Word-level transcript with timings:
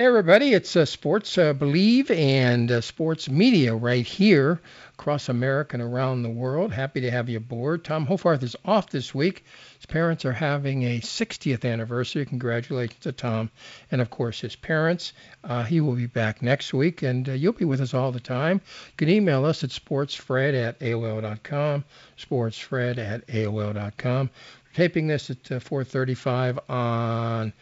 Hey, 0.00 0.06
everybody, 0.06 0.54
it's 0.54 0.76
uh, 0.76 0.86
Sports 0.86 1.36
uh, 1.36 1.52
Believe 1.52 2.10
and 2.10 2.72
uh, 2.72 2.80
Sports 2.80 3.28
Media 3.28 3.74
right 3.74 4.06
here 4.06 4.58
across 4.94 5.28
America 5.28 5.74
and 5.76 5.82
around 5.82 6.22
the 6.22 6.30
world. 6.30 6.72
Happy 6.72 7.02
to 7.02 7.10
have 7.10 7.28
you 7.28 7.36
aboard. 7.36 7.84
Tom 7.84 8.06
Hoffarth 8.06 8.42
is 8.42 8.56
off 8.64 8.88
this 8.88 9.14
week. 9.14 9.44
His 9.76 9.84
parents 9.84 10.24
are 10.24 10.32
having 10.32 10.84
a 10.84 11.00
60th 11.00 11.70
anniversary. 11.70 12.24
Congratulations 12.24 12.98
to 13.00 13.12
Tom 13.12 13.50
and, 13.90 14.00
of 14.00 14.08
course, 14.08 14.40
his 14.40 14.56
parents. 14.56 15.12
Uh, 15.44 15.64
he 15.64 15.82
will 15.82 15.96
be 15.96 16.06
back 16.06 16.40
next 16.40 16.72
week, 16.72 17.02
and 17.02 17.28
uh, 17.28 17.32
you'll 17.32 17.52
be 17.52 17.66
with 17.66 17.82
us 17.82 17.92
all 17.92 18.10
the 18.10 18.20
time. 18.20 18.62
You 18.86 18.96
can 18.96 19.10
email 19.10 19.44
us 19.44 19.62
at 19.64 19.68
sportsfred 19.68 20.54
at 20.54 20.80
AOL.com, 20.80 21.84
sportsfred 22.16 22.96
at 22.96 23.26
AOL.com. 23.26 24.30
We're 24.64 24.72
taping 24.72 25.08
this 25.08 25.28
at 25.28 25.52
uh, 25.52 25.60
435 25.60 26.58
on 26.70 27.52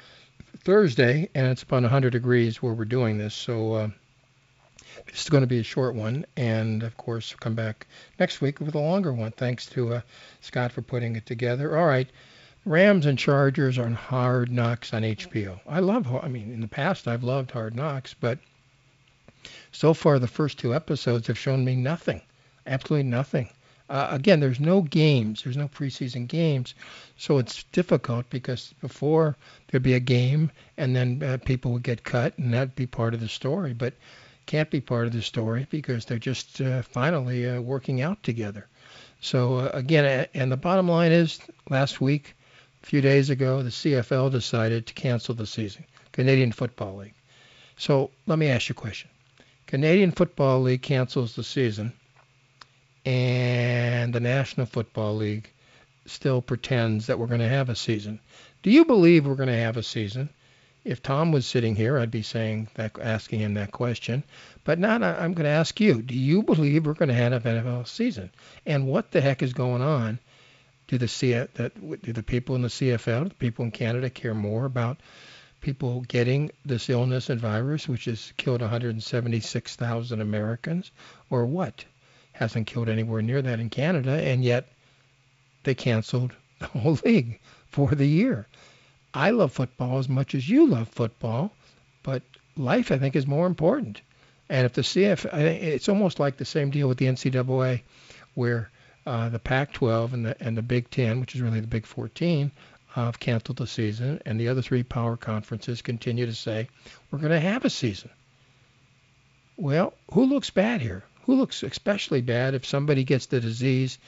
Thursday, 0.64 1.28
and 1.34 1.46
it's 1.48 1.62
about 1.62 1.82
100 1.82 2.10
degrees 2.10 2.62
where 2.62 2.74
we're 2.74 2.84
doing 2.84 3.18
this. 3.18 3.34
So 3.34 3.74
uh, 3.74 3.88
this 5.06 5.22
is 5.22 5.28
going 5.28 5.42
to 5.42 5.46
be 5.46 5.60
a 5.60 5.64
short 5.64 5.94
one, 5.94 6.26
and 6.36 6.82
of 6.82 6.96
course, 6.96 7.32
we'll 7.32 7.38
come 7.38 7.54
back 7.54 7.86
next 8.18 8.40
week 8.40 8.60
with 8.60 8.74
a 8.74 8.78
longer 8.78 9.12
one. 9.12 9.32
Thanks 9.32 9.66
to 9.66 9.94
uh, 9.94 10.00
Scott 10.40 10.72
for 10.72 10.82
putting 10.82 11.16
it 11.16 11.26
together. 11.26 11.76
All 11.76 11.86
right. 11.86 12.08
Rams 12.64 13.06
and 13.06 13.18
Chargers 13.18 13.78
on 13.78 13.94
Hard 13.94 14.50
Knocks 14.50 14.92
on 14.92 15.02
HBO. 15.02 15.58
I 15.66 15.80
love, 15.80 16.12
I 16.14 16.28
mean, 16.28 16.52
in 16.52 16.60
the 16.60 16.68
past 16.68 17.08
I've 17.08 17.22
loved 17.24 17.50
Hard 17.52 17.74
Knocks, 17.74 18.14
but 18.14 18.38
so 19.72 19.94
far 19.94 20.18
the 20.18 20.26
first 20.26 20.58
two 20.58 20.74
episodes 20.74 21.28
have 21.28 21.38
shown 21.38 21.64
me 21.64 21.76
nothing, 21.76 22.20
absolutely 22.66 23.08
nothing. 23.08 23.48
Uh, 23.88 24.08
again, 24.10 24.40
there's 24.40 24.60
no 24.60 24.82
games, 24.82 25.42
there's 25.42 25.56
no 25.56 25.68
preseason 25.68 26.28
games, 26.28 26.74
so 27.16 27.38
it's 27.38 27.64
difficult 27.72 28.28
because 28.28 28.74
before 28.80 29.36
there'd 29.68 29.82
be 29.82 29.94
a 29.94 30.00
game 30.00 30.50
and 30.76 30.94
then 30.94 31.22
uh, 31.22 31.38
people 31.44 31.72
would 31.72 31.82
get 31.82 32.04
cut 32.04 32.36
and 32.36 32.52
that'd 32.52 32.74
be 32.74 32.86
part 32.86 33.14
of 33.14 33.20
the 33.20 33.28
story, 33.28 33.72
but 33.72 33.94
can't 34.44 34.70
be 34.70 34.80
part 34.80 35.06
of 35.06 35.12
the 35.12 35.22
story 35.22 35.66
because 35.70 36.04
they're 36.04 36.18
just 36.18 36.60
uh, 36.60 36.82
finally 36.82 37.48
uh, 37.48 37.60
working 37.60 38.02
out 38.02 38.22
together. 38.22 38.66
So 39.20 39.56
uh, 39.56 39.70
again, 39.72 40.26
and 40.34 40.52
the 40.52 40.56
bottom 40.56 40.88
line 40.88 41.12
is, 41.12 41.40
last 41.68 42.00
week, 42.00 42.34
a 42.82 42.86
few 42.86 43.00
days 43.00 43.30
ago, 43.30 43.62
the 43.62 43.70
CFL 43.70 44.30
decided 44.30 44.86
to 44.86 44.94
cancel 44.94 45.34
the 45.34 45.46
season, 45.46 45.84
Canadian 46.12 46.52
Football 46.52 46.96
League. 46.96 47.14
So 47.76 48.10
let 48.26 48.38
me 48.38 48.48
ask 48.48 48.68
you 48.68 48.74
a 48.74 48.80
question. 48.80 49.10
Canadian 49.66 50.12
Football 50.12 50.62
League 50.62 50.82
cancels 50.82 51.36
the 51.36 51.44
season 51.44 51.92
and 53.08 54.12
the 54.12 54.20
National 54.20 54.66
Football 54.66 55.16
League 55.16 55.50
still 56.04 56.42
pretends 56.42 57.06
that 57.06 57.18
we're 57.18 57.26
going 57.26 57.40
to 57.40 57.48
have 57.48 57.70
a 57.70 57.74
season. 57.74 58.20
Do 58.62 58.70
you 58.70 58.84
believe 58.84 59.24
we're 59.24 59.34
going 59.34 59.48
to 59.48 59.56
have 59.56 59.78
a 59.78 59.82
season? 59.82 60.28
If 60.84 61.02
Tom 61.02 61.32
was 61.32 61.46
sitting 61.46 61.74
here, 61.74 61.98
I'd 61.98 62.10
be 62.10 62.20
saying 62.20 62.68
that, 62.74 62.98
asking 63.00 63.40
him 63.40 63.54
that 63.54 63.72
question. 63.72 64.24
But 64.62 64.78
now 64.78 64.96
I'm 64.96 65.32
going 65.32 65.46
to 65.46 65.48
ask 65.48 65.80
you: 65.80 66.02
Do 66.02 66.14
you 66.14 66.42
believe 66.42 66.84
we're 66.84 66.92
going 66.92 67.08
to 67.08 67.14
have 67.14 67.32
an 67.32 67.64
NFL 67.64 67.88
season? 67.88 68.30
And 68.66 68.86
what 68.86 69.10
the 69.10 69.22
heck 69.22 69.42
is 69.42 69.54
going 69.54 69.80
on? 69.80 70.18
Do 70.88 70.98
the 70.98 71.08
C, 71.08 71.32
that 71.32 72.02
do 72.02 72.12
the 72.12 72.22
people 72.22 72.56
in 72.56 72.62
the 72.62 72.68
CFL, 72.68 73.30
the 73.30 73.34
people 73.36 73.64
in 73.64 73.70
Canada 73.70 74.10
care 74.10 74.34
more 74.34 74.66
about 74.66 74.98
people 75.62 76.02
getting 76.02 76.50
this 76.66 76.90
illness 76.90 77.30
and 77.30 77.40
virus, 77.40 77.88
which 77.88 78.04
has 78.04 78.34
killed 78.36 78.60
176,000 78.60 80.20
Americans, 80.20 80.90
or 81.30 81.46
what? 81.46 81.86
Hasn't 82.38 82.68
killed 82.68 82.88
anywhere 82.88 83.20
near 83.20 83.42
that 83.42 83.58
in 83.58 83.68
Canada, 83.68 84.12
and 84.12 84.44
yet 84.44 84.68
they 85.64 85.74
canceled 85.74 86.32
the 86.60 86.66
whole 86.66 86.96
league 87.04 87.40
for 87.68 87.94
the 87.94 88.06
year. 88.06 88.46
I 89.12 89.30
love 89.30 89.52
football 89.52 89.98
as 89.98 90.08
much 90.08 90.36
as 90.36 90.48
you 90.48 90.66
love 90.66 90.88
football, 90.88 91.50
but 92.04 92.22
life 92.56 92.92
I 92.92 92.98
think 92.98 93.16
is 93.16 93.26
more 93.26 93.48
important. 93.48 94.02
And 94.48 94.64
if 94.64 94.72
the 94.72 94.82
CF, 94.82 95.24
it's 95.34 95.88
almost 95.88 96.20
like 96.20 96.36
the 96.36 96.44
same 96.44 96.70
deal 96.70 96.88
with 96.88 96.98
the 96.98 97.06
NCAA, 97.06 97.82
where 98.34 98.70
uh, 99.04 99.28
the 99.30 99.40
Pac-12 99.40 100.12
and 100.12 100.24
the 100.24 100.36
and 100.40 100.56
the 100.56 100.62
Big 100.62 100.90
Ten, 100.90 101.18
which 101.18 101.34
is 101.34 101.40
really 101.40 101.60
the 101.60 101.66
Big 101.66 101.86
14, 101.86 102.52
uh, 102.94 103.04
have 103.06 103.18
canceled 103.18 103.58
the 103.58 103.66
season, 103.66 104.22
and 104.24 104.38
the 104.38 104.48
other 104.48 104.62
three 104.62 104.84
power 104.84 105.16
conferences 105.16 105.82
continue 105.82 106.26
to 106.26 106.34
say 106.34 106.68
we're 107.10 107.18
going 107.18 107.32
to 107.32 107.40
have 107.40 107.64
a 107.64 107.70
season. 107.70 108.10
Well, 109.56 109.92
who 110.12 110.24
looks 110.24 110.50
bad 110.50 110.80
here? 110.80 111.02
Who 111.28 111.34
looks 111.34 111.62
especially 111.62 112.22
bad 112.22 112.54
if 112.54 112.64
somebody 112.64 113.04
gets 113.04 113.26
the 113.26 113.38
disease 113.38 113.98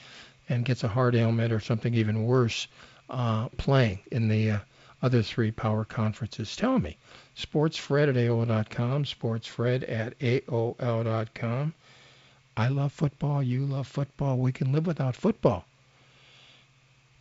and 0.49 0.65
gets 0.65 0.83
a 0.83 0.87
heart 0.87 1.13
ailment 1.13 1.53
or 1.53 1.59
something 1.59 1.93
even 1.93 2.25
worse 2.25 2.67
uh, 3.11 3.47
playing 3.57 3.99
in 4.11 4.27
the 4.27 4.49
uh, 4.49 4.59
other 5.03 5.21
three 5.21 5.51
power 5.51 5.85
conferences. 5.85 6.55
Tell 6.55 6.79
me. 6.79 6.97
SportsFred 7.37 8.09
at 8.09 8.15
AOL.com, 8.15 9.03
SportsFred 9.03 9.87
at 9.87 10.17
AOL.com. 10.17 11.75
I 12.57 12.67
love 12.69 12.91
football. 12.91 13.43
You 13.43 13.67
love 13.67 13.85
football. 13.85 14.39
We 14.39 14.51
can 14.51 14.71
live 14.71 14.87
without 14.87 15.15
football. 15.15 15.65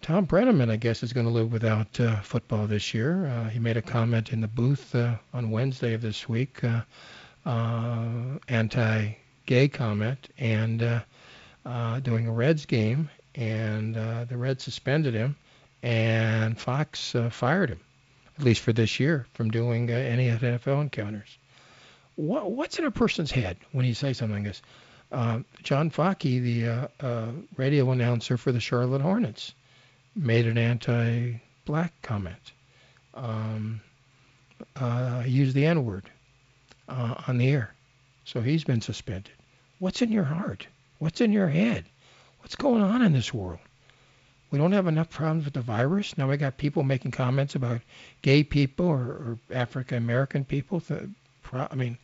Thom 0.00 0.26
Brennaman, 0.26 0.70
I 0.70 0.76
guess, 0.76 1.02
is 1.02 1.12
going 1.12 1.26
to 1.26 1.32
live 1.32 1.52
without 1.52 2.00
uh, 2.00 2.22
football 2.22 2.66
this 2.66 2.94
year. 2.94 3.26
Uh, 3.26 3.50
he 3.50 3.58
made 3.58 3.76
a 3.76 3.82
comment 3.82 4.32
in 4.32 4.40
the 4.40 4.48
booth 4.48 4.94
uh, 4.94 5.16
on 5.34 5.50
Wednesday 5.50 5.92
of 5.92 6.00
this 6.00 6.26
week, 6.26 6.64
uh, 6.64 6.80
uh, 7.44 8.38
anti 8.48 9.19
gay 9.50 9.66
comment 9.66 10.28
and 10.38 10.80
uh, 10.80 11.00
uh, 11.66 11.98
doing 11.98 12.28
a 12.28 12.32
Reds 12.32 12.66
game, 12.66 13.10
and 13.34 13.96
uh, 13.96 14.24
the 14.26 14.36
Reds 14.36 14.62
suspended 14.62 15.12
him, 15.12 15.34
and 15.82 16.56
Fox 16.56 17.16
uh, 17.16 17.30
fired 17.30 17.70
him, 17.70 17.80
at 18.38 18.44
least 18.44 18.60
for 18.60 18.72
this 18.72 19.00
year, 19.00 19.26
from 19.34 19.50
doing 19.50 19.90
uh, 19.90 19.94
any 19.94 20.28
NFL 20.28 20.80
encounters. 20.82 21.36
What, 22.14 22.52
what's 22.52 22.78
in 22.78 22.84
a 22.84 22.92
person's 22.92 23.32
head 23.32 23.56
when 23.72 23.84
he 23.84 23.92
says 23.92 24.18
something 24.18 24.44
like 24.44 24.52
this? 24.52 24.62
Uh, 25.10 25.40
John 25.64 25.90
Fockey, 25.90 26.40
the 26.40 26.68
uh, 26.68 26.88
uh, 27.00 27.32
radio 27.56 27.90
announcer 27.90 28.36
for 28.36 28.52
the 28.52 28.60
Charlotte 28.60 29.02
Hornets, 29.02 29.52
made 30.14 30.46
an 30.46 30.58
anti-black 30.58 31.92
comment. 32.02 32.52
Um, 33.14 33.80
uh, 34.76 35.24
used 35.26 35.56
the 35.56 35.66
N-word 35.66 36.08
uh, 36.88 37.16
on 37.26 37.38
the 37.38 37.48
air, 37.48 37.74
so 38.24 38.40
he's 38.40 38.62
been 38.62 38.80
suspended. 38.80 39.32
What's 39.80 40.02
in 40.02 40.12
your 40.12 40.24
heart? 40.24 40.66
What's 40.98 41.22
in 41.22 41.32
your 41.32 41.48
head? 41.48 41.86
What's 42.40 42.54
going 42.54 42.82
on 42.82 43.00
in 43.00 43.14
this 43.14 43.32
world? 43.32 43.60
We 44.50 44.58
don't 44.58 44.72
have 44.72 44.86
enough 44.86 45.08
problems 45.08 45.46
with 45.46 45.54
the 45.54 45.62
virus. 45.62 46.18
Now 46.18 46.28
we 46.28 46.36
got 46.36 46.58
people 46.58 46.82
making 46.82 47.12
comments 47.12 47.54
about 47.54 47.80
gay 48.20 48.44
people 48.44 48.86
or, 48.86 48.98
or 48.98 49.38
African 49.50 49.96
American 49.96 50.44
people. 50.44 50.82
I 51.50 51.74
mean, 51.74 51.96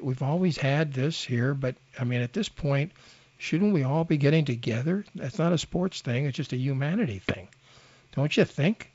we've 0.00 0.22
always 0.22 0.56
had 0.56 0.92
this 0.92 1.22
here, 1.22 1.54
but 1.54 1.76
I 2.00 2.02
mean, 2.02 2.20
at 2.20 2.32
this 2.32 2.48
point, 2.48 2.90
shouldn't 3.38 3.74
we 3.74 3.84
all 3.84 4.02
be 4.02 4.16
getting 4.16 4.44
together? 4.44 5.04
That's 5.14 5.38
not 5.38 5.52
a 5.52 5.58
sports 5.58 6.00
thing. 6.00 6.26
It's 6.26 6.36
just 6.36 6.52
a 6.52 6.56
humanity 6.56 7.20
thing. 7.20 7.46
Don't 8.16 8.36
you 8.36 8.44
think? 8.44 8.90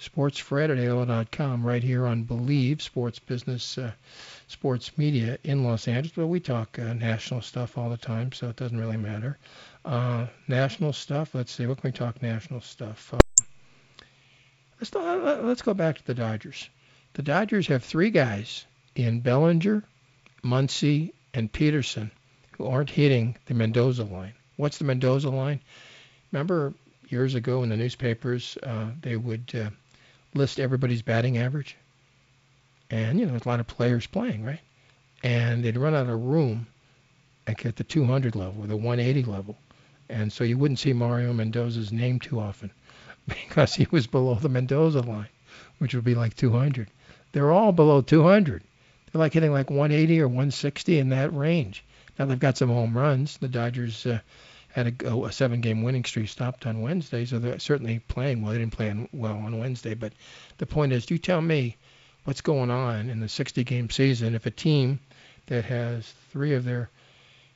SportsFred 0.00 0.70
at 0.70 0.78
AOL.com 0.78 1.66
right 1.66 1.82
here 1.82 2.06
on 2.06 2.24
Believe 2.24 2.82
Sports 2.82 3.18
Business 3.18 3.78
uh, 3.78 3.92
sports 4.46 4.96
media 4.98 5.38
in 5.44 5.64
Los 5.64 5.88
Angeles, 5.88 6.12
but 6.14 6.26
we 6.26 6.40
talk 6.40 6.78
uh, 6.78 6.92
national 6.92 7.40
stuff 7.40 7.78
all 7.78 7.90
the 7.90 7.96
time, 7.96 8.32
so 8.32 8.48
it 8.48 8.56
doesn't 8.56 8.78
really 8.78 8.96
matter. 8.96 9.38
Uh, 9.84 10.26
national 10.48 10.92
stuff. 10.92 11.34
Let's 11.34 11.52
see. 11.52 11.66
What 11.66 11.80
can 11.80 11.88
we 11.88 11.92
talk 11.92 12.22
national 12.22 12.60
stuff? 12.60 13.14
Uh, 13.14 13.18
let's 14.80 14.94
let's 14.94 15.62
go 15.62 15.74
back 15.74 15.96
to 15.96 16.06
the 16.06 16.14
Dodgers 16.14 16.68
The 17.14 17.22
Dodgers 17.22 17.66
have 17.68 17.82
three 17.82 18.10
guys 18.10 18.66
in 18.94 19.20
Bellinger, 19.20 19.82
Muncy, 20.44 21.12
and 21.32 21.50
Pederson 21.52 22.10
who 22.56 22.66
aren't 22.66 22.90
hitting 22.90 23.36
the 23.46 23.54
Mendoza 23.54 24.04
line. 24.04 24.34
What's 24.56 24.78
the 24.78 24.84
Mendoza 24.84 25.28
line? 25.30 25.60
Remember 26.32 26.74
years 27.08 27.34
ago 27.34 27.62
in 27.62 27.68
the 27.68 27.76
newspapers, 27.76 28.56
uh, 28.62 28.90
they 29.00 29.16
would 29.16 29.52
uh, 29.54 29.70
list 30.36 30.60
everybody's 30.60 31.02
batting 31.02 31.38
average, 31.38 31.76
and 32.90 33.18
you 33.18 33.26
know 33.26 33.32
there's 33.32 33.46
a 33.46 33.48
lot 33.48 33.60
of 33.60 33.66
players 33.66 34.06
playing, 34.06 34.44
right? 34.44 34.60
And 35.22 35.64
they'd 35.64 35.76
run 35.76 35.94
out 35.94 36.08
of 36.08 36.22
room 36.22 36.66
at 37.46 37.76
the 37.76 37.84
200 37.84 38.36
level 38.36 38.64
or 38.64 38.66
the 38.66 38.76
180 38.76 39.24
level, 39.24 39.56
and 40.08 40.32
so 40.32 40.44
you 40.44 40.58
wouldn't 40.58 40.78
see 40.78 40.92
Mario 40.92 41.32
Mendoza's 41.32 41.92
name 41.92 42.20
too 42.20 42.38
often 42.38 42.70
because 43.26 43.74
he 43.74 43.86
was 43.90 44.06
below 44.06 44.34
the 44.34 44.48
Mendoza 44.48 45.00
line, 45.00 45.28
which 45.78 45.94
would 45.94 46.04
be 46.04 46.14
like 46.14 46.34
200. 46.36 46.88
They're 47.32 47.52
all 47.52 47.72
below 47.72 48.02
200. 48.02 48.62
They're 49.12 49.20
like 49.20 49.32
hitting 49.32 49.52
like 49.52 49.70
180 49.70 50.20
or 50.20 50.28
160 50.28 50.98
in 50.98 51.08
that 51.10 51.34
range. 51.34 51.84
Now 52.18 52.26
they've 52.26 52.38
got 52.38 52.56
some 52.56 52.68
home 52.68 52.96
runs. 52.96 53.36
The 53.38 53.48
Dodgers 53.48 54.06
uh, 54.06 54.20
had 54.76 55.02
a, 55.02 55.24
a 55.24 55.32
seven-game 55.32 55.82
winning 55.82 56.04
streak 56.04 56.28
stopped 56.28 56.66
on 56.66 56.82
Wednesday, 56.82 57.24
so 57.24 57.38
they're 57.38 57.58
certainly 57.58 57.98
playing 57.98 58.42
well. 58.42 58.52
They 58.52 58.58
didn't 58.58 58.74
play 58.74 59.08
well 59.10 59.38
on 59.38 59.58
Wednesday, 59.58 59.94
but 59.94 60.12
the 60.58 60.66
point 60.66 60.92
is, 60.92 61.06
do 61.06 61.14
you 61.14 61.18
tell 61.18 61.40
me 61.40 61.78
what's 62.24 62.42
going 62.42 62.70
on 62.70 63.08
in 63.08 63.20
the 63.20 63.26
60-game 63.26 63.88
season 63.88 64.34
if 64.34 64.44
a 64.44 64.50
team 64.50 65.00
that 65.46 65.64
has 65.64 66.12
three 66.30 66.52
of 66.52 66.64
their 66.64 66.90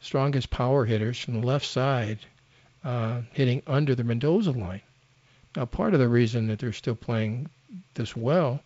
strongest 0.00 0.48
power 0.48 0.86
hitters 0.86 1.18
from 1.18 1.38
the 1.38 1.46
left 1.46 1.66
side 1.66 2.20
uh, 2.84 3.20
hitting 3.32 3.62
under 3.66 3.94
the 3.94 4.04
Mendoza 4.04 4.52
line. 4.52 4.80
Now, 5.54 5.66
part 5.66 5.92
of 5.92 6.00
the 6.00 6.08
reason 6.08 6.46
that 6.46 6.58
they're 6.58 6.72
still 6.72 6.94
playing 6.94 7.50
this 7.94 8.16
well, 8.16 8.62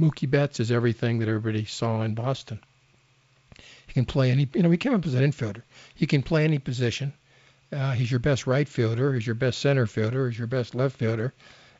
Mookie 0.00 0.30
Betts 0.30 0.58
is 0.58 0.72
everything 0.72 1.18
that 1.18 1.28
everybody 1.28 1.66
saw 1.66 2.00
in 2.00 2.14
Boston. 2.14 2.60
He 3.86 3.92
can 3.92 4.06
play 4.06 4.30
any, 4.30 4.48
you 4.54 4.62
know, 4.62 4.70
he 4.70 4.78
came 4.78 4.94
up 4.94 5.04
as 5.04 5.12
an 5.12 5.30
infielder. 5.30 5.62
He 5.94 6.06
can 6.06 6.22
play 6.22 6.44
any 6.44 6.58
position. 6.58 7.12
Uh, 7.72 7.92
he's 7.92 8.10
your 8.10 8.20
best 8.20 8.46
right 8.46 8.68
fielder. 8.68 9.14
He's 9.14 9.26
your 9.26 9.34
best 9.34 9.60
center 9.60 9.86
fielder. 9.86 10.28
He's 10.28 10.38
your 10.38 10.46
best 10.46 10.74
left 10.74 10.96
fielder, 10.96 11.32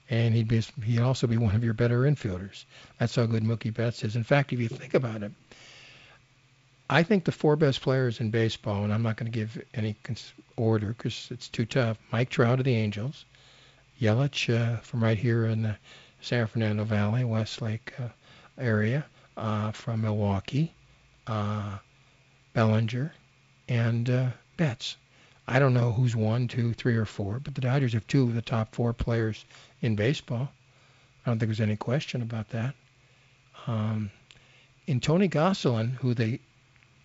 and 0.08 0.34
he'd 0.34 0.48
be 0.48 0.60
he'd 0.84 1.00
also 1.00 1.26
be 1.26 1.36
one 1.36 1.54
of 1.54 1.64
your 1.64 1.74
better 1.74 2.00
infielders. 2.02 2.64
That's 2.98 3.14
how 3.14 3.26
good 3.26 3.42
Mookie 3.44 3.74
Betts 3.74 4.02
is. 4.04 4.16
In 4.16 4.24
fact, 4.24 4.52
if 4.52 4.60
you 4.60 4.68
think 4.68 4.94
about 4.94 5.22
it, 5.22 5.32
I 6.88 7.02
think 7.02 7.24
the 7.24 7.32
four 7.32 7.56
best 7.56 7.82
players 7.82 8.20
in 8.20 8.30
baseball, 8.30 8.84
and 8.84 8.92
I'm 8.92 9.02
not 9.02 9.16
going 9.16 9.30
to 9.30 9.38
give 9.38 9.62
any 9.74 9.96
order 10.56 10.88
because 10.88 11.28
it's 11.30 11.48
too 11.48 11.66
tough. 11.66 11.98
Mike 12.10 12.30
Trout 12.30 12.58
of 12.58 12.64
the 12.64 12.74
Angels, 12.74 13.24
Yelich 14.00 14.54
uh, 14.54 14.78
from 14.78 15.02
right 15.02 15.18
here 15.18 15.46
in 15.46 15.62
the 15.62 15.76
San 16.20 16.46
Fernando 16.46 16.84
Valley, 16.84 17.24
Westlake 17.24 17.92
uh, 17.98 18.08
area, 18.58 19.04
uh, 19.36 19.72
from 19.72 20.02
Milwaukee. 20.02 20.72
Uh, 21.26 21.78
Bellinger, 22.54 23.14
and 23.68 24.10
uh, 24.10 24.30
Betts. 24.56 24.96
I 25.52 25.58
don't 25.58 25.74
know 25.74 25.92
who's 25.92 26.16
one, 26.16 26.48
two, 26.48 26.72
three, 26.72 26.96
or 26.96 27.04
four, 27.04 27.38
but 27.38 27.54
the 27.54 27.60
Dodgers 27.60 27.92
have 27.92 28.06
two 28.06 28.22
of 28.22 28.34
the 28.34 28.40
top 28.40 28.74
four 28.74 28.94
players 28.94 29.44
in 29.82 29.96
baseball. 29.96 30.50
I 31.26 31.30
don't 31.30 31.38
think 31.38 31.50
there's 31.50 31.60
any 31.60 31.76
question 31.76 32.22
about 32.22 32.48
that. 32.50 32.74
Um, 33.66 34.10
in 34.86 34.98
Tony 34.98 35.28
Gonsolin, 35.28 35.90
who 35.96 36.14
they 36.14 36.40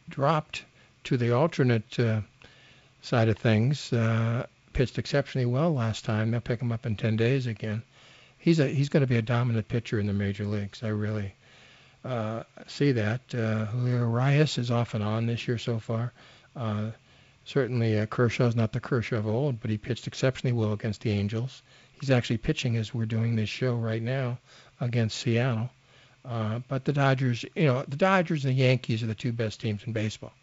dropped 0.08 0.64
to 1.04 1.18
the 1.18 1.36
alternate 1.36 2.00
uh, 2.00 2.22
side 3.02 3.28
of 3.28 3.38
things, 3.38 3.92
uh, 3.92 4.46
pitched 4.72 4.98
exceptionally 4.98 5.46
well 5.46 5.74
last 5.74 6.06
time. 6.06 6.32
They'll 6.32 6.40
pick 6.40 6.62
him 6.62 6.72
up 6.72 6.86
in 6.86 6.96
10 6.96 7.18
days 7.18 7.48
again. 7.48 7.84
He's 8.38 8.62
a 8.62 8.68
he's 8.68 8.88
going 8.88 9.02
to 9.02 9.08
be 9.08 9.18
a 9.18 9.22
dominant 9.22 9.68
pitcher 9.68 10.00
in 10.00 10.08
the 10.08 10.14
major 10.14 10.46
leagues. 10.46 10.84
I 10.84 10.88
really 10.88 11.34
uh, 12.06 12.44
see 12.68 12.94
that. 12.94 13.20
Uh, 13.36 13.66
Julio 13.66 14.10
Urias 14.10 14.58
is 14.58 14.72
off 14.72 14.94
and 14.94 15.04
on 15.04 15.26
this 15.26 15.50
year 15.50 15.58
so 15.58 15.80
far. 15.80 16.14
Uh, 16.56 16.92
certainly, 17.48 17.98
uh, 17.98 18.06
Kershaw's 18.06 18.56
not 18.56 18.74
the 18.74 18.80
Kershaw 18.80 19.16
of 19.16 19.28
old, 19.28 19.62
but 19.62 19.72
he 19.72 19.78
pitched 19.78 20.06
exceptionally 20.06 20.54
well 20.54 20.74
against 20.74 21.02
the 21.02 21.12
Angels. 21.12 21.64
He's 22.00 22.12
actually 22.12 22.38
pitching 22.38 22.76
as 22.76 22.94
we're 22.94 23.06
doing 23.06 23.36
this 23.36 23.50
show 23.50 23.76
right 23.76 24.02
now 24.02 24.38
against 24.80 25.18
Seattle. 25.18 25.70
Uh, 26.26 26.60
but 26.68 26.84
the 26.84 26.94
Dodgers, 26.94 27.46
you 27.56 27.66
know, 27.66 27.84
the 27.88 27.96
Dodgers 27.96 28.44
and 28.44 28.54
the 28.54 28.62
Yankees 28.62 29.02
are 29.02 29.08
the 29.08 29.16
two 29.16 29.32
best 29.32 29.62
teams 29.62 29.82
in 29.86 29.94
baseball. 29.94 30.34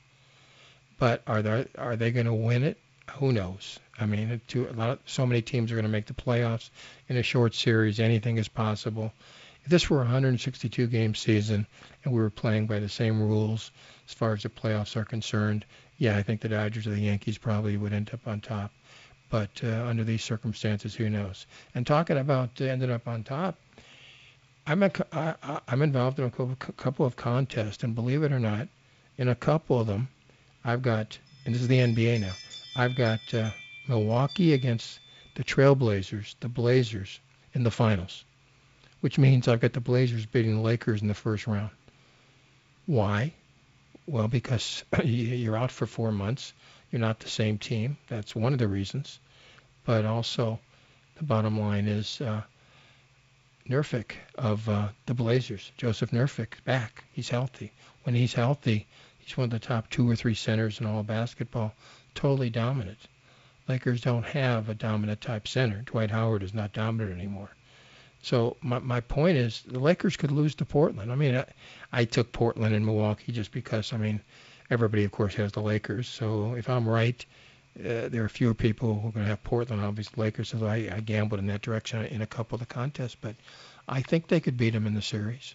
But 0.98 1.22
are 1.26 1.42
they 1.42 1.66
are 1.76 1.96
they 1.96 2.10
going 2.10 2.26
to 2.26 2.34
win 2.34 2.64
it? 2.64 2.78
Who 3.18 3.32
knows? 3.32 3.78
I 4.00 4.06
mean, 4.06 4.40
two, 4.48 4.66
a 4.68 4.72
lot 4.72 4.90
of, 4.90 4.98
so 5.04 5.26
many 5.26 5.42
teams 5.42 5.70
are 5.70 5.74
going 5.74 5.84
to 5.84 5.90
make 5.90 6.06
the 6.06 6.14
playoffs 6.14 6.70
in 7.08 7.18
a 7.18 7.22
short 7.22 7.54
series. 7.54 8.00
Anything 8.00 8.38
is 8.38 8.48
possible. 8.48 9.12
If 9.64 9.70
this 9.70 9.90
were 9.90 9.98
a 9.98 10.04
162 10.04 10.86
game 10.86 11.14
season 11.14 11.66
and 12.02 12.14
we 12.14 12.20
were 12.20 12.30
playing 12.30 12.66
by 12.66 12.78
the 12.78 12.88
same 12.88 13.20
rules 13.20 13.70
as 14.08 14.14
far 14.14 14.32
as 14.32 14.42
the 14.42 14.48
playoffs 14.48 14.96
are 14.96 15.04
concerned, 15.04 15.64
yeah, 15.98 16.16
I 16.16 16.22
think 16.22 16.40
the 16.40 16.48
Dodgers 16.48 16.86
or 16.86 16.90
the 16.90 17.00
Yankees 17.00 17.38
probably 17.38 17.76
would 17.76 17.92
end 17.92 18.10
up 18.12 18.26
on 18.26 18.40
top. 18.40 18.72
But 19.30 19.62
uh, 19.62 19.86
under 19.86 20.04
these 20.04 20.22
circumstances, 20.22 20.94
who 20.94 21.08
knows? 21.10 21.46
And 21.74 21.86
talking 21.86 22.18
about 22.18 22.60
uh, 22.60 22.64
ended 22.64 22.90
up 22.90 23.08
on 23.08 23.24
top, 23.24 23.56
I'm 24.66 24.82
a, 24.82 24.90
I, 25.12 25.60
I'm 25.68 25.82
involved 25.82 26.18
in 26.18 26.24
a 26.26 26.56
couple 26.72 27.04
of 27.04 27.16
contests, 27.16 27.82
and 27.82 27.94
believe 27.94 28.22
it 28.22 28.32
or 28.32 28.40
not, 28.40 28.68
in 29.18 29.28
a 29.28 29.34
couple 29.34 29.80
of 29.80 29.86
them, 29.86 30.08
I've 30.64 30.82
got, 30.82 31.18
and 31.44 31.54
this 31.54 31.62
is 31.62 31.68
the 31.68 31.78
NBA 31.78 32.20
now, 32.20 32.32
I've 32.76 32.96
got 32.96 33.20
uh, 33.34 33.50
Milwaukee 33.88 34.54
against 34.54 35.00
the 35.34 35.44
Trailblazers, 35.44 36.34
the 36.40 36.48
Blazers, 36.48 37.20
in 37.52 37.62
the 37.62 37.70
finals 37.70 38.24
which 39.04 39.18
means 39.18 39.48
I've 39.48 39.60
got 39.60 39.74
the 39.74 39.82
Blazers 39.82 40.24
beating 40.24 40.54
the 40.56 40.62
Lakers 40.62 41.02
in 41.02 41.08
the 41.08 41.12
first 41.12 41.46
round. 41.46 41.68
Why? 42.86 43.34
Well, 44.06 44.28
because 44.28 44.84
you're 45.04 45.56
out 45.56 45.70
for 45.70 45.86
four 45.86 46.12
months. 46.12 46.52
You're 46.90 47.00
not 47.00 47.20
the 47.20 47.28
same 47.28 47.58
team. 47.58 47.96
That's 48.08 48.36
one 48.36 48.52
of 48.52 48.58
the 48.58 48.68
reasons. 48.68 49.18
But 49.84 50.04
also, 50.04 50.60
the 51.16 51.24
bottom 51.24 51.58
line 51.58 51.88
is 51.88 52.20
uh, 52.20 52.42
Nurkic 53.68 54.12
of 54.34 54.68
uh, 54.68 54.88
the 55.06 55.14
Blazers, 55.14 55.72
Joseph 55.76 56.10
Nurkic, 56.10 56.62
back. 56.64 57.04
He's 57.12 57.28
healthy. 57.30 57.72
When 58.02 58.14
he's 58.14 58.34
healthy, 58.34 58.86
he's 59.18 59.36
one 59.36 59.44
of 59.44 59.50
the 59.50 59.58
top 59.58 59.88
two 59.90 60.08
or 60.08 60.16
three 60.16 60.34
centers 60.34 60.80
in 60.80 60.86
all 60.86 61.02
basketball. 61.02 61.74
Totally 62.14 62.50
dominant. 62.50 62.98
Lakers 63.66 64.02
don't 64.02 64.26
have 64.26 64.68
a 64.68 64.74
dominant 64.74 65.22
type 65.22 65.48
center. 65.48 65.80
Dwight 65.82 66.10
Howard 66.10 66.42
is 66.42 66.52
not 66.52 66.74
dominant 66.74 67.16
anymore. 67.18 67.50
So 68.24 68.56
my 68.62 68.78
my 68.78 69.00
point 69.00 69.36
is 69.36 69.62
the 69.66 69.78
Lakers 69.78 70.16
could 70.16 70.32
lose 70.32 70.54
to 70.54 70.64
Portland. 70.64 71.12
I 71.12 71.14
mean, 71.14 71.36
I, 71.36 71.44
I 71.92 72.04
took 72.06 72.32
Portland 72.32 72.74
and 72.74 72.86
Milwaukee 72.86 73.32
just 73.32 73.52
because 73.52 73.92
I 73.92 73.98
mean 73.98 74.22
everybody 74.70 75.04
of 75.04 75.12
course 75.12 75.34
has 75.34 75.52
the 75.52 75.60
Lakers. 75.60 76.08
So 76.08 76.54
if 76.54 76.70
I'm 76.70 76.88
right, 76.88 77.22
uh, 77.78 78.08
there 78.08 78.24
are 78.24 78.30
fewer 78.30 78.54
people 78.54 78.98
who 78.98 79.08
are 79.08 79.12
going 79.12 79.26
to 79.26 79.30
have 79.30 79.44
Portland, 79.44 79.82
obviously 79.84 80.22
Lakers. 80.22 80.48
So 80.48 80.66
I, 80.66 80.88
I 80.90 81.00
gambled 81.00 81.38
in 81.38 81.48
that 81.48 81.60
direction 81.60 82.06
in 82.06 82.22
a 82.22 82.26
couple 82.26 82.56
of 82.56 82.60
the 82.60 82.74
contests, 82.74 83.16
but 83.20 83.34
I 83.86 84.00
think 84.00 84.28
they 84.28 84.40
could 84.40 84.56
beat 84.56 84.70
them 84.70 84.86
in 84.86 84.94
the 84.94 85.02
series. 85.02 85.54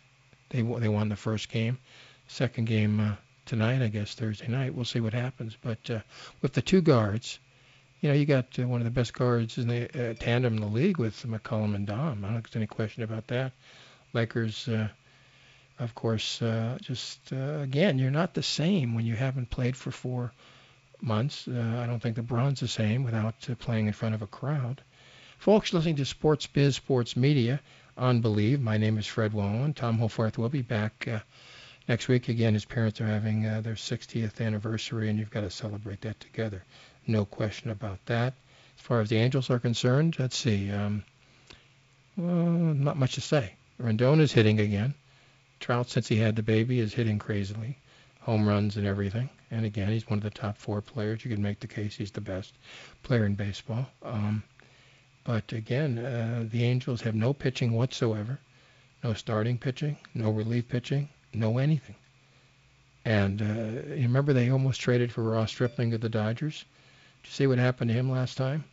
They 0.50 0.62
they 0.62 0.90
won 0.90 1.10
the 1.10 1.16
first 1.16 1.50
game, 1.50 1.80
second 2.28 2.66
game 2.66 3.00
uh, 3.00 3.16
tonight, 3.48 3.82
I 3.82 3.88
guess 3.88 4.14
Thursday 4.14 4.48
night. 4.48 4.76
We'll 4.76 4.86
see 4.86 5.00
what 5.00 5.14
happens. 5.14 5.58
But 5.60 5.90
uh, 5.90 6.02
with 6.44 6.54
the 6.54 6.62
two 6.62 6.82
guards, 6.82 7.40
you 8.02 8.08
know, 8.08 8.16
you 8.16 8.26
got 8.26 8.58
uh, 8.58 8.68
one 8.68 8.80
of 8.80 8.86
the 8.86 8.92
best 8.92 9.14
guards 9.14 9.58
in 9.58 9.68
the 9.68 10.12
uh, 10.12 10.14
tandem 10.14 10.56
in 10.56 10.62
the 10.62 10.68
league 10.68 10.98
with 10.98 11.22
McCollum 11.26 11.76
and 11.76 11.86
Dame. 11.86 12.24
I 12.24 12.28
don't 12.28 12.34
think 12.34 12.50
there's 12.50 12.56
any 12.56 12.68
question 12.68 13.04
about 13.04 13.28
that. 13.28 13.52
Lakers, 14.14 14.68
uh, 14.70 14.88
of 15.80 15.96
course, 15.96 16.42
uh, 16.42 16.78
just 16.82 17.20
uh, 17.34 17.60
again, 17.60 18.00
you're 18.00 18.10
not 18.10 18.34
the 18.34 18.44
same 18.44 18.96
when 18.96 19.06
you 19.06 19.16
haven't 19.16 19.50
played 19.50 19.76
for 19.76 19.92
four 19.92 20.32
months. 21.02 21.48
Uh, 21.48 21.82
I 21.84 21.88
don't 21.88 22.02
think 22.02 22.18
LeBron's 22.18 22.62
the 22.62 22.68
same 22.68 23.04
without 23.04 23.36
uh, 23.50 23.56
playing 23.56 23.88
in 23.88 23.94
front 23.94 24.16
of 24.16 24.22
a 24.22 24.28
crowd. 24.28 24.82
Folks 25.38 25.74
listening 25.74 25.98
to 25.98 26.06
Sports 26.06 26.48
Biz 26.48 26.76
Sports 26.78 27.18
Media 27.18 27.60
on 27.98 28.22
Believe, 28.22 28.62
my 28.62 28.78
name 28.78 28.98
is 28.98 29.08
Fred 29.08 29.34
Wallin. 29.34 29.74
Tom 29.74 30.00
Hoffarth 30.00 30.38
will 30.38 30.50
be 30.50 30.62
back 30.62 31.06
uh, 31.08 31.20
next 31.90 32.08
week. 32.08 32.30
Again, 32.30 32.54
his 32.54 32.66
parents 32.66 33.02
are 33.02 33.08
having 33.08 33.46
uh, 33.46 33.60
their 33.62 33.76
60th 33.76 34.40
anniversary, 34.40 35.10
and 35.10 35.20
you've 35.20 35.32
got 35.32 35.42
to 35.42 35.50
celebrate 35.50 36.02
that 36.02 36.20
together 36.22 36.64
no 37.10 37.26
question 37.26 37.72
about 37.72 38.06
that. 38.06 38.34
As 38.78 38.82
far 38.82 39.02
as 39.02 39.10
the 39.10 39.18
Angels 39.18 39.50
are 39.50 39.60
concerned, 39.60 40.18
let's 40.20 40.38
see. 40.38 40.72
Um, 40.72 41.04
well, 42.16 42.36
not 42.36 42.98
much 42.98 43.16
to 43.16 43.22
say. 43.22 43.54
Rendon 43.82 44.20
is 44.20 44.32
hitting 44.32 44.60
again. 44.60 44.94
Trout, 45.60 45.90
since 45.90 46.08
he 46.08 46.16
had 46.16 46.36
the 46.36 46.44
baby, 46.44 46.80
is 46.80 46.94
hitting 46.94 47.20
crazily. 47.20 47.78
Home 48.22 48.48
runs 48.48 48.78
and 48.78 48.88
everything. 48.88 49.30
And 49.52 49.66
again, 49.66 49.90
he's 49.90 50.08
one 50.08 50.20
of 50.20 50.24
the 50.24 50.30
top 50.30 50.58
four 50.58 50.82
players. 50.82 51.26
You 51.26 51.32
can 51.32 51.42
make 51.42 51.60
the 51.60 51.68
case 51.68 51.96
he's 51.96 52.12
the 52.12 52.22
best 52.22 52.54
player 53.04 53.26
in 53.26 53.36
baseball. 53.36 53.88
Um, 54.04 54.44
but 55.24 55.52
again, 55.52 55.98
uh, 55.98 56.46
the 56.50 56.64
Angels 56.64 57.02
have 57.02 57.16
no 57.16 57.34
pitching 57.34 57.74
whatsoever. 57.74 58.40
No 59.04 59.14
starting 59.14 59.58
pitching, 59.58 59.98
no 60.14 60.30
relief 60.30 60.68
pitching, 60.68 61.08
no 61.34 61.58
anything. 61.58 61.96
And 63.06 63.42
uh, 63.42 63.94
you 63.96 64.04
remember 64.04 64.34
they 64.34 64.50
almost 64.50 64.82
traded 64.82 65.12
for 65.12 65.24
Ross 65.24 65.52
Stripling 65.52 65.94
of 65.94 66.02
the 66.02 66.10
Dodgers. 66.10 66.66
You 67.24 67.30
see 67.30 67.48
what 67.48 67.60
happened 67.60 67.90
to 67.90 67.96
him 67.96 68.10
last 68.10 68.38
time? 68.38 68.64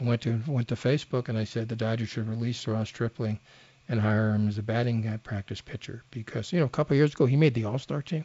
I 0.00 0.04
went 0.04 0.22
to 0.22 0.40
went 0.46 0.68
to 0.68 0.76
Facebook 0.76 1.28
and 1.28 1.36
I 1.36 1.44
said 1.44 1.68
the 1.68 1.76
Dodgers 1.76 2.08
should 2.08 2.28
release 2.28 2.66
Ross 2.66 2.88
Stripling 2.88 3.38
and 3.88 4.00
hire 4.00 4.32
him 4.32 4.48
as 4.48 4.56
a 4.56 4.62
batting 4.62 5.18
practice 5.24 5.60
pitcher 5.60 6.04
because, 6.10 6.52
you 6.52 6.60
know, 6.60 6.66
a 6.66 6.70
couple 6.70 6.94
of 6.94 6.98
years 6.98 7.12
ago 7.12 7.26
he 7.26 7.36
made 7.36 7.54
the 7.54 7.64
All-Star 7.64 8.00
team. 8.02 8.24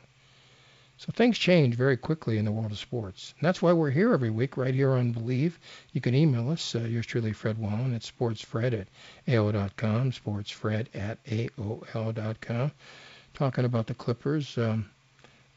So 0.97 1.11
things 1.11 1.37
change 1.37 1.75
very 1.75 1.97
quickly 1.97 2.37
in 2.37 2.45
the 2.45 2.51
world 2.51 2.71
of 2.71 2.77
sports. 2.77 3.33
And 3.37 3.45
that's 3.45 3.61
why 3.61 3.73
we're 3.73 3.89
here 3.89 4.13
every 4.13 4.29
week, 4.29 4.55
right 4.55 4.73
here 4.73 4.93
on 4.93 5.11
Believe. 5.11 5.59
You 5.91 5.99
can 5.99 6.15
email 6.15 6.49
us, 6.49 6.73
uh, 6.73 6.79
yours 6.79 7.05
truly, 7.05 7.33
Fred 7.33 7.57
Wallin, 7.57 7.93
at 7.93 8.01
sportsfred 8.01 8.79
at 8.79 8.87
AOL.com, 9.27 10.11
sportsfred 10.11 10.87
at 10.93 11.21
AOL.com, 11.25 12.71
talking 13.33 13.65
about 13.65 13.87
the 13.87 13.93
Clippers. 13.93 14.57
Um, 14.57 14.89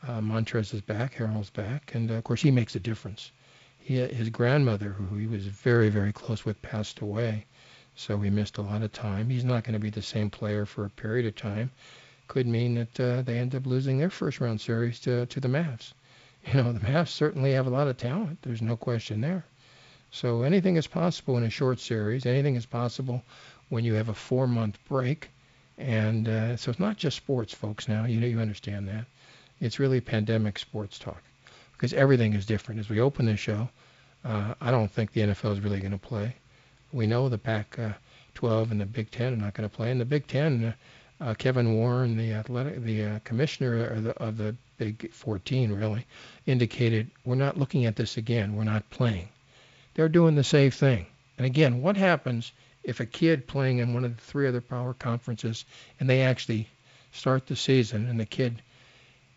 uh, 0.03 0.21
Montrezl 0.21 0.75
is 0.75 0.81
back, 0.81 1.15
Harrell's 1.15 1.51
back, 1.51 1.95
and 1.95 2.11
uh, 2.11 2.15
of 2.15 2.25
course 2.25 2.43
he 2.43 2.51
makes 2.51 2.75
a 2.75 2.81
difference. 2.81 3.31
His 3.97 4.31
grandmother, 4.31 4.91
who 4.91 5.17
he 5.17 5.27
was 5.27 5.47
very, 5.47 5.89
very 5.89 6.13
close 6.13 6.45
with, 6.45 6.61
passed 6.63 7.01
away, 7.01 7.47
so 7.95 8.17
we 8.17 8.31
missed 8.31 8.59
a 8.59 8.63
lot 8.63 8.83
of 8.83 8.93
time. 8.93 9.31
He's 9.31 9.45
not 9.45 9.65
going 9.65 9.75
to 9.75 9.79
be 9.79 9.91
the 9.91 10.03
same 10.03 10.31
player 10.31 10.67
for 10.67 10.85
a 10.85 10.91
period 10.91 11.27
of 11.27 11.37
time 11.37 11.71
could 12.29 12.47
mean 12.47 12.75
that 12.75 13.01
uh, 13.01 13.23
they 13.23 13.39
end 13.39 13.55
up 13.55 13.67
losing 13.67 13.99
their 13.99 14.11
first 14.11 14.39
round 14.39 14.61
series 14.61 15.01
to 15.01 15.25
to 15.27 15.41
the 15.41 15.49
Mavs. 15.49 15.93
You 16.47 16.63
know, 16.63 16.73
the 16.73 16.81
Mavs 16.81 17.09
certainly 17.09 17.53
have 17.53 17.67
a 17.67 17.71
lot 17.71 17.89
of 17.89 17.97
talent. 17.97 18.39
There's 18.43 18.63
no 18.63 18.77
question 18.77 19.21
there. 19.21 19.45
So 20.11 20.43
anything 20.43 20.77
is 20.77 20.87
possible 20.87 21.37
in 21.37 21.43
a 21.43 21.51
short 21.51 21.81
series. 21.81 22.25
Anything 22.25 22.55
is 22.55 22.65
possible 22.65 23.23
when 23.71 23.85
you 23.85 23.95
have 23.95 24.09
a 24.09 24.15
four-month 24.15 24.79
break. 24.89 25.31
And 25.77 26.29
uh, 26.29 26.57
so 26.57 26.71
it's 26.71 26.81
not 26.81 26.97
just 26.97 27.17
sports, 27.17 27.53
folks. 27.53 27.89
Now 27.89 28.05
you 28.05 28.21
know 28.21 28.27
you 28.27 28.41
understand 28.41 28.89
that. 28.89 29.07
It's 29.61 29.79
really 29.79 30.01
pandemic 30.01 30.59
sports 30.59 30.99
talk 30.99 31.23
because 31.79 31.95
everything 31.95 32.35
is 32.35 32.45
different. 32.45 32.81
As 32.81 32.89
we 32.89 33.01
open 33.01 33.27
the 33.27 33.37
show, 33.37 33.69
uh, 34.25 34.55
I 34.61 34.73
don't 34.73 34.91
think 34.91 35.13
the 35.13 35.21
NFL 35.21 35.53
is 35.53 35.61
really 35.61 35.79
going 35.79 35.93
to 35.93 35.99
play. 35.99 36.35
We 36.93 37.07
know 37.07 37.29
the 37.29 37.39
Pac-12 37.39 38.71
and 38.73 38.81
the 38.81 38.87
Big 38.87 39.13
Ten 39.13 39.33
are 39.33 39.37
not 39.37 39.55
going 39.55 39.69
to 39.69 39.75
play, 39.75 39.93
and 39.93 40.01
the 40.01 40.05
Big 40.05 40.27
Ten. 40.27 40.65
Uh, 40.65 40.73
uh, 41.21 41.35
Kevin 41.35 41.75
Warren, 41.75 42.17
the 42.17 42.33
athletic, 42.33 42.83
the 42.85 43.05
uh, 43.05 43.19
commissioner 43.25 43.87
of 43.87 44.05
the, 44.05 44.11
of 44.23 44.37
the 44.37 44.55
Big 44.77 45.13
14, 45.13 45.73
really 45.73 46.07
indicated 46.47 47.11
we're 47.25 47.35
not 47.35 47.59
looking 47.59 47.87
at 47.87 47.97
this 47.97 48.17
again. 48.17 48.55
We're 48.55 48.65
not 48.65 48.89
playing. 48.91 49.29
They're 49.95 50.09
doing 50.09 50.37
the 50.37 50.45
same 50.45 50.71
thing. 50.71 51.07
And 51.37 51.47
again, 51.47 51.83
what 51.83 51.97
happens 51.97 52.53
if 52.85 53.01
a 53.01 53.07
kid 53.07 53.49
playing 53.49 53.79
in 53.79 53.95
one 53.95 54.05
of 54.05 54.17
the 54.17 54.23
three 54.23 54.47
other 54.47 54.61
power 54.61 54.95
conferences 54.95 55.65
and 55.99 56.09
they 56.09 56.23
actually 56.23 56.69
start 57.13 57.47
the 57.47 57.57
season 57.57 58.09
and 58.09 58.21
the 58.21 58.27
kid 58.27 58.63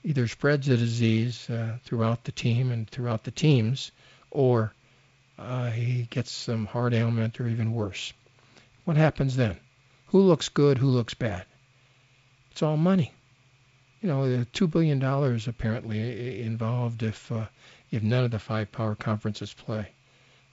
either 0.04 0.28
spreads 0.28 0.68
the 0.68 0.78
disease 0.78 1.50
uh, 1.50 1.78
throughout 1.84 2.24
the 2.24 2.32
team 2.32 2.72
and 2.72 2.90
throughout 2.90 3.24
the 3.24 3.32
teams, 3.32 3.92
or 4.30 4.74
uh, 5.38 5.70
he 5.70 6.04
gets 6.10 6.32
some 6.32 6.66
heart 6.66 6.94
ailment 6.94 7.40
or 7.40 7.48
even 7.48 7.74
worse? 7.74 8.14
What 8.86 8.98
happens 8.98 9.36
then? 9.36 9.58
Who 10.08 10.22
looks 10.22 10.50
good? 10.50 10.78
Who 10.78 10.88
looks 10.88 11.14
bad? 11.14 11.46
It's 12.52 12.64
all 12.64 12.78
money. 12.78 13.14
You 14.02 14.10
know, 14.10 14.46
two 14.52 14.68
billion 14.68 15.00
dollars 15.00 15.48
apparently 15.48 16.42
involved 16.42 17.04
if 17.04 17.32
uh, 17.32 17.46
if 17.92 18.02
none 18.02 18.24
of 18.24 18.32
the 18.32 18.40
five 18.40 18.72
power 18.72 18.96
conferences 18.96 19.54
play. 19.54 19.92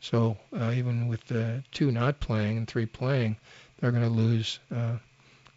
So 0.01 0.37
uh, 0.57 0.73
even 0.77 1.09
with 1.09 1.27
the 1.27 1.65
two 1.73 1.91
not 1.91 2.21
playing 2.21 2.59
and 2.59 2.69
three 2.69 2.87
playing, 2.87 3.37
they're 3.79 3.91
going 3.91 4.03
to 4.03 4.09
lose 4.09 4.59
uh, 4.71 4.99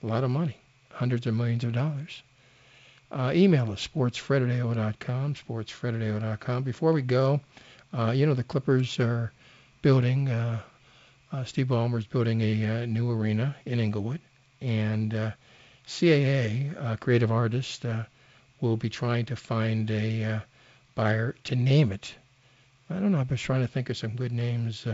a 0.01 0.05
lot 0.05 0.23
of 0.23 0.31
money, 0.31 0.57
hundreds 0.91 1.27
of 1.27 1.35
millions 1.35 1.63
of 1.63 1.73
dollars. 1.73 2.23
Uh, 3.11 3.33
email 3.35 3.69
us, 3.73 3.85
sportsfred 3.85 4.49
at 4.49 4.61
AO.com, 4.61 5.33
sportsfred 5.33 6.01
at 6.01 6.23
AO.com. 6.23 6.63
Before 6.63 6.93
we 6.93 7.01
go, 7.01 7.41
uh, 7.93 8.11
you 8.11 8.25
know, 8.25 8.33
the 8.33 8.43
Clippers 8.43 9.01
are 9.01 9.33
building, 9.81 10.29
uh, 10.29 10.61
uh, 11.33 11.43
Steve 11.43 11.67
Ballmer's 11.67 12.05
building 12.05 12.39
a 12.39 12.83
uh, 12.83 12.85
new 12.85 13.11
arena 13.11 13.53
in 13.65 13.81
Inglewood. 13.81 14.21
And 14.61 15.13
uh, 15.13 15.31
CAA, 15.85 16.73
uh, 16.81 16.95
creative 16.97 17.33
artist, 17.33 17.83
uh, 17.83 18.03
will 18.61 18.77
be 18.77 18.89
trying 18.89 19.25
to 19.25 19.35
find 19.35 19.91
a 19.91 20.41
buyer 20.95 21.35
to 21.43 21.55
name 21.57 21.91
it. 21.91 22.15
I 22.89 22.93
don't 22.93 23.11
know. 23.11 23.19
I 23.19 23.23
was 23.23 23.41
trying 23.41 23.61
to 23.61 23.67
think 23.67 23.89
of 23.89 23.97
some 23.97 24.15
good 24.15 24.31
names 24.31 24.87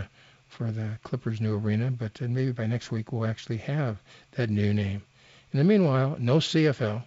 for 0.47 0.71
the 0.71 0.97
Clippers' 1.03 1.41
new 1.41 1.55
arena, 1.55 1.91
but 1.91 2.19
maybe 2.21 2.51
by 2.51 2.65
next 2.65 2.91
week 2.91 3.11
we'll 3.11 3.29
actually 3.29 3.57
have 3.57 4.01
that 4.31 4.49
new 4.49 4.73
name. 4.73 5.03
In 5.51 5.59
the 5.59 5.63
meanwhile, 5.63 6.15
no 6.19 6.37
CFL, 6.37 7.03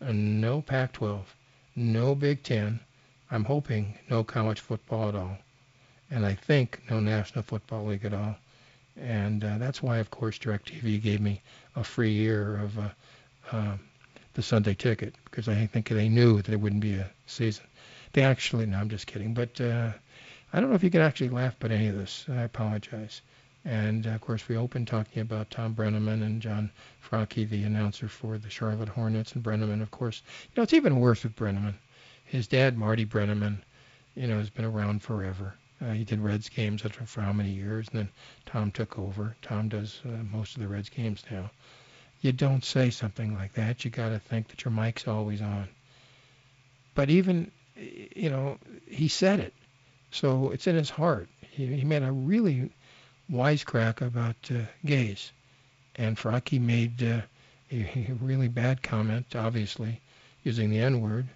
no 0.00 0.62
Pac-12, 0.62 1.22
no 1.76 2.14
Big 2.14 2.42
Ten. 2.42 2.80
I'm 3.30 3.44
hoping 3.44 3.98
no 4.08 4.22
college 4.24 4.60
football 4.60 5.08
at 5.08 5.14
all, 5.14 5.38
and 6.10 6.24
I 6.24 6.34
think 6.34 6.82
no 6.90 7.00
National 7.00 7.42
Football 7.42 7.86
League 7.86 8.04
at 8.04 8.14
all. 8.14 8.36
And 8.96 9.42
uh, 9.42 9.58
that's 9.58 9.82
why, 9.82 9.98
of 9.98 10.10
course, 10.10 10.38
DirecTV 10.38 11.02
gave 11.02 11.20
me 11.20 11.42
a 11.74 11.82
free 11.82 12.12
year 12.12 12.58
of 12.58 12.78
uh, 12.78 12.88
um, 13.50 13.80
the 14.34 14.42
Sunday 14.42 14.74
ticket 14.74 15.14
because 15.24 15.48
I 15.48 15.66
think 15.66 15.88
they 15.88 16.08
knew 16.08 16.42
that 16.42 16.52
it 16.52 16.60
wouldn't 16.60 16.82
be 16.82 16.94
a 16.94 17.10
season. 17.26 17.64
They 18.12 18.22
actually, 18.22 18.66
no, 18.66 18.78
I'm 18.78 18.88
just 18.88 19.06
kidding. 19.06 19.34
But 19.34 19.60
uh, 19.60 19.92
I 20.52 20.60
don't 20.60 20.70
know 20.70 20.76
if 20.76 20.84
you 20.84 20.90
can 20.90 21.00
actually 21.00 21.30
laugh 21.30 21.56
at 21.62 21.72
any 21.72 21.88
of 21.88 21.96
this. 21.96 22.26
I 22.28 22.42
apologize. 22.42 23.20
And 23.64 24.06
uh, 24.06 24.10
of 24.10 24.20
course, 24.20 24.48
we 24.48 24.56
opened 24.56 24.88
talking 24.88 25.22
about 25.22 25.50
Thom 25.50 25.74
Brennaman 25.74 26.22
and 26.22 26.42
John 26.42 26.70
Frocke, 27.00 27.48
the 27.48 27.64
announcer 27.64 28.08
for 28.08 28.38
the 28.38 28.50
Charlotte 28.50 28.88
Hornets, 28.88 29.32
and 29.32 29.42
Brennaman, 29.42 29.80
of 29.80 29.90
course. 29.90 30.22
You 30.44 30.50
know, 30.56 30.62
it's 30.62 30.74
even 30.74 31.00
worse 31.00 31.22
with 31.22 31.36
Brennaman. 31.36 31.74
His 32.24 32.46
dad, 32.46 32.76
Marty 32.76 33.04
Brennaman, 33.04 33.62
you 34.14 34.26
know, 34.26 34.38
has 34.38 34.50
been 34.50 34.64
around 34.64 35.02
forever. 35.02 35.54
Uh, 35.80 35.92
he 35.92 36.04
did 36.04 36.20
Reds 36.20 36.48
games 36.48 36.82
for 36.82 37.20
how 37.20 37.32
many 37.32 37.50
years, 37.50 37.88
and 37.88 38.00
then 38.00 38.08
Tom 38.46 38.70
took 38.70 38.98
over. 38.98 39.36
Tom 39.42 39.68
does 39.68 40.00
uh, 40.04 40.22
most 40.30 40.56
of 40.56 40.62
the 40.62 40.68
Reds 40.68 40.88
games 40.88 41.24
now 41.30 41.50
you 42.24 42.32
don't 42.32 42.64
say 42.64 42.88
something 42.88 43.34
like 43.34 43.52
that. 43.52 43.84
You 43.84 43.90
got 43.90 44.08
to 44.08 44.18
think 44.18 44.48
that 44.48 44.64
your 44.64 44.72
mic's 44.72 45.06
always 45.06 45.42
on. 45.42 45.68
But 46.94 47.10
even, 47.10 47.50
you 47.76 48.30
know, 48.30 48.56
he 48.88 49.08
said 49.08 49.40
it. 49.40 49.52
So 50.10 50.50
it's 50.50 50.66
in 50.66 50.74
his 50.74 50.88
heart. 50.88 51.28
He, 51.50 51.66
he 51.66 51.84
made 51.84 52.02
a 52.02 52.10
really 52.10 52.70
wisecrack 53.30 54.00
about 54.00 54.36
uh, 54.50 54.64
gays. 54.84 55.32
And 55.96 56.16
Frocke 56.16 56.60
made 56.60 57.02
uh, 57.02 57.20
a, 57.72 58.16
really 58.20 58.48
bad 58.48 58.82
comment, 58.82 59.34
obviously, 59.34 60.00
using 60.42 60.70
the 60.70 60.80
N 60.80 61.00
word. 61.00 61.26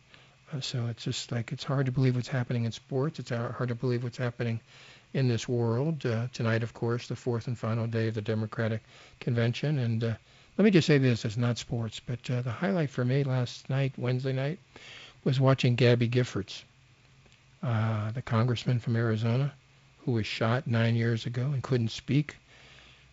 Uh, 0.52 0.60
so 0.60 0.86
it's 0.86 1.04
just 1.04 1.30
like 1.32 1.52
it's 1.52 1.64
hard 1.64 1.86
to 1.86 1.92
believe 1.92 2.16
what's 2.16 2.28
happening 2.28 2.64
in 2.64 2.72
sports. 2.72 3.18
It's 3.18 3.30
hard 3.30 3.68
to 3.68 3.74
believe 3.74 4.02
what's 4.02 4.18
happening 4.18 4.60
in 5.14 5.28
this 5.28 5.48
world. 5.48 6.04
Uh, 6.04 6.26
tonight, 6.32 6.62
of 6.62 6.74
course, 6.74 7.08
the 7.08 7.16
fourth 7.16 7.46
and 7.46 7.58
final 7.58 7.86
day 7.86 8.08
of 8.08 8.14
the 8.14 8.22
Democratic 8.22 8.82
Convention. 9.20 9.78
And 9.78 10.04
uh, 10.04 10.14
let 10.56 10.64
me 10.64 10.70
just 10.70 10.86
say 10.86 10.98
this, 10.98 11.24
it's 11.24 11.36
not 11.36 11.58
sports, 11.58 12.00
but 12.00 12.30
uh, 12.30 12.42
the 12.42 12.50
highlight 12.50 12.90
for 12.90 13.04
me 13.04 13.24
last 13.24 13.68
night, 13.70 13.92
Wednesday 13.96 14.32
night, 14.32 14.58
was 15.24 15.40
watching 15.40 15.74
Gabby 15.74 16.08
Giffords, 16.08 16.62
the 17.62 18.22
congressman 18.24 18.78
from 18.78 18.96
Arizona, 18.96 19.52
who 20.08 20.14
was 20.14 20.26
shot 20.26 20.66
nine 20.66 20.96
years 20.96 21.26
ago 21.26 21.42
and 21.42 21.62
couldn't 21.62 21.90
speak 21.90 22.34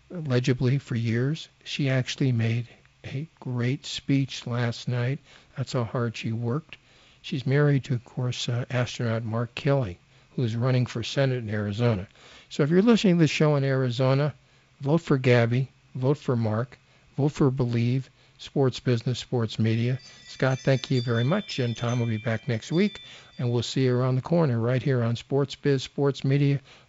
legibly 0.09 0.77
for 0.77 0.95
years. 0.95 1.49
She 1.65 1.89
actually 1.89 2.31
made 2.31 2.69
a 3.03 3.27
great 3.41 3.85
speech 3.85 4.47
last 4.47 4.87
night. 4.87 5.19
That's 5.57 5.73
how 5.73 5.83
hard 5.83 6.15
she 6.15 6.31
worked. 6.31 6.77
She's 7.21 7.45
married 7.45 7.83
to, 7.83 7.95
of 7.95 8.05
course, 8.05 8.47
uh, 8.47 8.63
astronaut 8.69 9.25
Mark 9.25 9.53
Kelly, 9.55 9.99
who's 10.37 10.55
running 10.55 10.85
for 10.85 11.03
Senate 11.03 11.43
in 11.43 11.49
Arizona. 11.49 12.07
So 12.47 12.63
if 12.63 12.69
you're 12.69 12.81
listening 12.81 13.15
to 13.15 13.23
this 13.23 13.29
show 13.29 13.57
in 13.57 13.65
Arizona, 13.65 14.33
vote 14.79 15.01
for 15.01 15.17
Gabby, 15.17 15.67
vote 15.95 16.17
for 16.17 16.37
Mark, 16.37 16.77
Vote 17.17 17.31
for 17.31 17.49
Believe, 17.49 18.09
Sports 18.37 18.81
Business, 18.81 19.19
Sports 19.19 19.57
Media. 19.57 19.99
Scott, 20.27 20.59
thank 20.59 20.91
you 20.91 21.01
very 21.01 21.23
much. 21.23 21.59
And 21.59 21.75
Tom 21.75 21.99
will 21.99 22.07
be 22.07 22.17
back 22.17 22.47
next 22.47 22.71
week. 22.71 22.99
And 23.39 23.51
we'll 23.51 23.63
see 23.63 23.85
you 23.85 23.95
around 23.95 24.15
the 24.15 24.21
corner 24.21 24.59
right 24.59 24.83
here 24.83 25.01
on 25.01 25.15
Sports 25.15 25.55
Biz, 25.55 25.83
Sports 25.83 26.23
Media, 26.23 26.59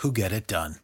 who 0.00 0.12
get 0.12 0.32
it 0.32 0.46
done. 0.46 0.76